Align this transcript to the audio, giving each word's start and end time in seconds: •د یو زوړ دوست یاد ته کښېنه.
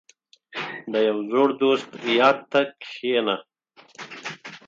•د 0.91 0.93
یو 1.07 1.17
زوړ 1.31 1.49
دوست 1.61 1.89
یاد 2.19 2.37
ته 2.51 2.61
کښېنه. 2.81 3.35